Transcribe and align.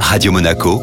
Radio 0.00 0.32
Monaco, 0.32 0.80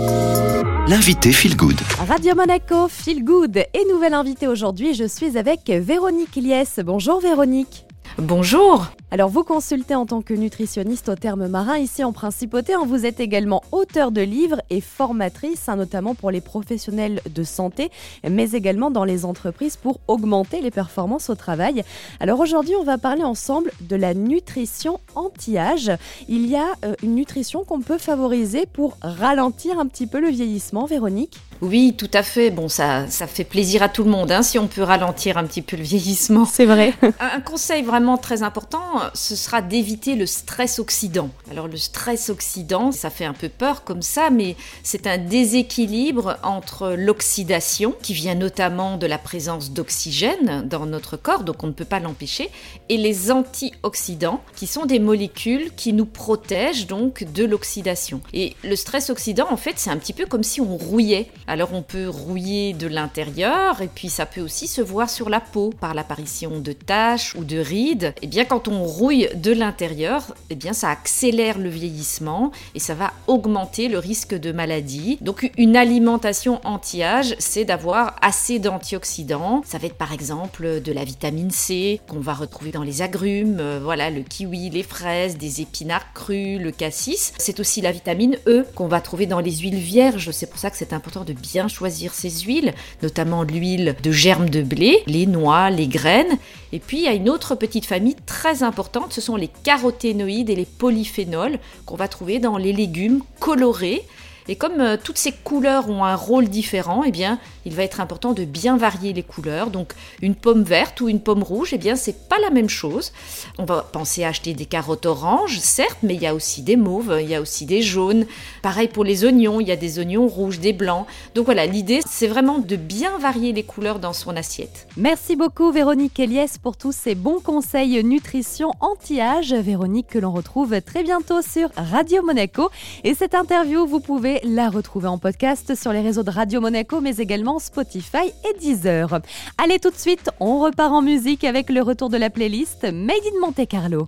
l'invité 0.88 1.32
Feel 1.32 1.56
Good. 1.56 1.80
Radio 2.08 2.36
Monaco, 2.36 2.88
Feel 2.88 3.24
Good 3.24 3.58
et 3.58 3.86
nouvelle 3.92 4.14
invitée 4.14 4.48
aujourd'hui, 4.48 4.94
je 4.94 5.06
suis 5.06 5.38
avec 5.38 5.70
Véronique 5.70 6.36
Liès. 6.36 6.80
Bonjour 6.84 7.20
Véronique. 7.20 7.86
Bonjour 8.18 8.88
alors 9.14 9.30
vous 9.30 9.44
consultez 9.44 9.94
en 9.94 10.08
tant 10.08 10.24
que 10.24 10.34
nutritionniste 10.34 11.08
au 11.08 11.14
terme 11.14 11.46
marin 11.46 11.78
ici 11.78 12.04
en 12.04 12.14
Principauté. 12.14 12.74
Hein. 12.74 12.82
vous 12.84 13.06
êtes 13.06 13.20
également 13.20 13.62
auteur 13.72 14.10
de 14.10 14.22
livres 14.22 14.60
et 14.72 14.82
formatrice, 14.82 15.70
hein, 15.70 15.76
notamment 15.76 16.16
pour 16.16 16.32
les 16.32 16.42
professionnels 16.42 17.22
de 17.30 17.44
santé, 17.44 17.92
mais 18.28 18.54
également 18.54 18.90
dans 18.90 19.04
les 19.04 19.24
entreprises 19.24 19.78
pour 19.78 20.00
augmenter 20.08 20.62
les 20.62 20.72
performances 20.72 21.30
au 21.30 21.36
travail. 21.36 21.84
Alors 22.20 22.40
aujourd'hui, 22.40 22.74
on 22.76 22.84
va 22.84 22.98
parler 22.98 23.24
ensemble 23.24 23.72
de 23.82 23.96
la 23.96 24.16
nutrition 24.16 25.00
anti-âge. 25.14 25.92
Il 26.28 26.48
y 26.48 26.56
a 26.56 26.66
euh, 26.84 26.96
une 27.04 27.14
nutrition 27.14 27.64
qu'on 27.64 27.82
peut 27.82 28.00
favoriser 28.00 28.66
pour 28.66 28.98
ralentir 29.04 29.78
un 29.78 29.86
petit 29.86 30.08
peu 30.08 30.20
le 30.20 30.30
vieillissement, 30.30 30.86
Véronique? 30.86 31.38
Oui, 31.62 31.94
tout 31.96 32.10
à 32.14 32.24
fait. 32.24 32.50
Bon, 32.50 32.68
ça, 32.68 33.08
ça 33.10 33.28
fait 33.28 33.44
plaisir 33.44 33.84
à 33.84 33.90
tout 33.90 34.04
le 34.04 34.10
monde 34.10 34.32
hein, 34.32 34.42
si 34.42 34.58
on 34.58 34.68
peut 34.68 34.82
ralentir 34.82 35.38
un 35.38 35.46
petit 35.46 35.62
peu 35.62 35.78
le 35.78 35.84
vieillissement. 35.84 36.46
C'est 36.46 36.66
vrai. 36.66 36.94
un 37.20 37.42
conseil 37.42 37.84
vraiment 37.84 38.18
très 38.18 38.42
important, 38.42 39.03
ce 39.14 39.36
sera 39.36 39.62
d'éviter 39.62 40.16
le 40.16 40.26
stress 40.26 40.80
oxydant. 40.80 41.30
Alors 41.52 41.68
le 41.68 41.78
stress 41.78 42.30
oxydant, 42.30 42.92
ça 42.92 43.10
fait 43.10 43.26
un 43.26 43.34
peu 43.34 43.50
peur 43.50 43.84
comme 43.84 44.02
ça, 44.02 44.30
mais 44.30 44.56
c'est 44.84 45.08
un 45.08 45.18
déséquilibre 45.18 46.38
entre 46.44 46.96
l'oxydation, 46.98 47.96
qui 48.02 48.14
vient 48.14 48.36
notamment 48.36 48.98
de 48.98 49.08
la 49.08 49.18
présence 49.18 49.72
d'oxygène 49.72 50.68
dans 50.68 50.86
notre 50.86 51.18
corps, 51.18 51.44
donc 51.44 51.64
on 51.64 51.68
ne 51.68 51.72
peut 51.72 51.86
pas 51.86 52.00
l'empêcher, 52.00 52.50
et 52.90 52.98
les 52.98 53.32
antioxydants, 53.32 54.42
qui 54.56 54.68
sont 54.68 54.86
des 54.86 55.00
molécules 55.00 55.74
qui 55.76 55.94
nous 55.94 56.06
protègent 56.06 56.88
donc 56.88 57.24
de 57.34 57.44
l'oxydation. 57.44 58.22
Et 58.34 58.56
le 58.64 58.76
stress 58.76 59.10
oxydant, 59.10 59.48
en 59.52 59.58
fait, 59.58 59.74
c'est 59.78 59.90
un 59.90 59.98
petit 59.98 60.14
peu 60.14 60.26
comme 60.26 60.44
si 60.44 60.62
on 60.62 60.78
rouillait. 60.78 61.30
Alors 61.48 61.74
on 61.74 61.82
peut 61.82 62.08
rouiller 62.08 62.74
de 62.74 62.88
l'intérieur, 62.88 63.82
et 63.82 63.88
puis 63.88 64.10
ça 64.10 64.26
peut 64.26 64.42
aussi 64.42 64.68
se 64.68 64.82
voir 64.82 65.10
sur 65.10 65.30
la 65.30 65.40
peau 65.40 65.72
par 65.80 65.94
l'apparition 65.94 66.60
de 66.60 66.74
taches 66.74 67.36
ou 67.36 67.44
de 67.44 67.58
rides. 67.58 68.14
Et 68.22 68.28
bien 68.28 68.46
quand 68.46 68.68
on 68.68 68.84
rouille 68.94 69.30
de 69.36 69.52
l'intérieur, 69.52 70.36
eh 70.50 70.56
bien 70.56 70.74
ça 70.74 70.90
accélère 70.90 71.58
le 71.58 71.70
vieillissement 71.70 72.52
et 72.76 72.80
ça 72.80 72.94
va 72.94 73.14
augmenter 73.28 73.88
le 73.88 74.00
risque 74.00 74.36
de 74.36 74.52
maladie. 74.52 75.18
Donc 75.22 75.52
une 75.58 75.76
alimentation 75.76 76.62
anti-âge, 76.64 77.36
c'est 77.40 77.66
d'avoir 77.66 78.16
assez 78.22 78.60
d'antioxydants. 78.60 79.62
Ça 79.66 79.78
va 79.78 79.88
être 79.88 79.98
par 79.98 80.14
exemple 80.14 80.82
de 80.82 80.92
la 80.92 81.04
vitamine 81.04 81.52
C 81.52 82.00
qu'on 82.08 82.20
va 82.20 82.34
retrouver 82.34 82.72
dans 82.72 82.84
les 82.84 83.02
agrumes, 83.02 83.58
euh, 83.60 83.80
voilà 83.82 84.10
le 84.10 84.22
kiwi, 84.22 84.70
les 84.70 84.84
fraises, 84.84 85.38
des 85.38 85.62
épinards 85.62 86.14
crus, 86.14 86.60
le 86.60 86.72
cassis. 86.72 87.34
C'est 87.38 87.60
aussi 87.60 87.82
la 87.82 87.92
vitamine 87.92 88.38
E 88.48 88.66
qu'on 88.76 88.88
va 88.88 89.02
trouver 89.02 89.26
dans 89.26 89.40
les 89.40 89.52
huiles 89.52 89.76
vierges. 89.76 90.32
C'est 90.32 90.50
pour 90.50 90.60
ça 90.60 90.70
que 90.70 90.78
c'est 90.78 90.94
important 90.94 91.24
de 91.24 91.34
bien 91.34 91.68
choisir 91.68 92.14
ses 92.14 92.30
huiles, 92.30 92.74
notamment 93.02 93.44
l'huile 93.44 93.96
de 94.04 94.12
germe 94.12 94.50
de 94.50 94.62
blé, 94.62 95.04
les 95.08 95.26
noix, 95.26 95.70
les 95.70 95.88
graines. 95.88 96.38
Et 96.72 96.80
puis 96.80 96.98
il 96.98 97.04
y 97.04 97.08
a 97.08 97.14
une 97.14 97.30
autre 97.30 97.56
petite 97.56 97.86
famille 97.86 98.16
très 98.26 98.64
importante, 98.64 98.73
ce 99.10 99.22
sont 99.22 99.36
les 99.36 99.48
caroténoïdes 99.48 100.50
et 100.50 100.56
les 100.56 100.66
polyphénols 100.66 101.60
qu'on 101.86 101.96
va 101.96 102.08
trouver 102.08 102.40
dans 102.40 102.58
les 102.58 102.74
légumes 102.74 103.22
colorés. 103.40 104.04
Et 104.48 104.56
comme 104.56 104.80
euh, 104.80 104.98
toutes 105.02 105.18
ces 105.18 105.32
couleurs 105.32 105.90
ont 105.90 106.04
un 106.04 106.16
rôle 106.16 106.48
différent, 106.48 107.04
eh 107.06 107.12
bien, 107.12 107.40
il 107.66 107.74
va 107.74 107.84
être 107.84 108.02
important 108.02 108.34
de 108.34 108.46
bien 108.46 108.78
varier 108.78 109.14
les 109.14 109.24
couleurs. 109.24 109.70
Donc, 109.70 109.94
une 110.22 110.36
pomme 110.36 110.64
verte 110.64 111.02
ou 111.02 111.10
une 111.10 111.20
pomme 111.20 111.44
rouge, 111.44 111.74
eh 111.74 111.78
bien, 111.78 111.96
c'est 111.96 112.28
pas 112.28 112.40
la 112.40 112.50
même 112.50 112.70
chose. 112.70 113.14
On 113.58 113.66
va 113.66 113.82
penser 113.82 114.24
à 114.24 114.30
acheter 114.30 114.54
des 114.54 114.66
carottes 114.66 115.06
oranges, 115.06 115.60
certes, 115.60 116.00
mais 116.04 116.16
il 116.16 116.22
y 116.22 116.28
a 116.28 116.36
aussi 116.36 116.62
des 116.62 116.76
mauves, 116.76 117.18
il 117.22 117.30
y 117.30 117.36
a 117.36 117.42
aussi 117.42 117.66
des 117.66 117.82
jaunes. 117.82 118.26
Pareil 118.62 118.88
pour 118.88 119.04
les 119.04 119.26
oignons, 119.26 119.60
il 119.60 119.68
y 119.68 119.72
a 119.72 119.76
des 119.76 120.00
oignons 120.00 120.28
rouges, 120.28 120.60
des 120.60 120.74
blancs. 120.74 121.06
Donc 121.36 121.46
voilà, 121.46 121.66
l'idée, 121.66 122.02
c'est 122.06 122.28
vraiment 122.28 122.60
de 122.60 122.76
bien 122.76 123.18
varier 123.18 123.54
les 123.54 123.64
couleurs 123.64 124.00
dans 124.00 124.14
son 124.14 124.36
assiette. 124.36 124.88
Merci 124.98 125.36
beaucoup, 125.36 125.72
Véronique 125.72 126.20
Eliès, 126.20 126.58
pour 126.58 126.78
tous 126.78 126.92
ces 126.92 127.16
bons 127.16 127.40
conseils 127.40 128.04
nutrition 128.04 128.72
anti-âge. 128.80 129.54
Véronique, 129.54 130.08
que 130.08 130.20
l'on 130.20 130.32
retrouve 130.32 130.82
très 130.82 131.04
bientôt 131.04 131.42
sur 131.42 131.70
Radio 131.76 132.24
Monaco. 132.24 132.70
Et 133.04 133.14
cette 133.14 133.36
interview, 133.36 133.86
vous 133.86 134.00
la 134.44 134.70
retrouver 134.70 135.08
en 135.08 135.18
podcast 135.18 135.76
sur 135.76 135.94
les 135.94 136.02
réseaux 136.02 136.24
de 136.24 136.32
Radio 136.32 136.60
Monaco, 136.60 137.02
mais 137.02 137.18
également 137.18 137.60
Spotify 137.60 138.32
et 138.50 138.60
Deezer. 138.60 139.22
Allez, 139.58 139.80
tout 139.80 139.92
de 139.92 139.96
suite, 139.96 140.30
on 140.40 140.60
repart 140.60 140.92
en 140.92 141.02
musique 141.02 141.44
avec 141.44 141.70
le 141.70 141.82
retour 141.82 142.10
de 142.10 142.18
la 142.18 142.30
playlist 142.30 142.84
Made 142.84 143.16
in 143.34 143.40
Monte 143.40 143.68
Carlo. 143.68 144.02